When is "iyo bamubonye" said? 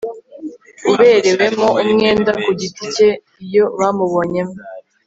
3.45-4.41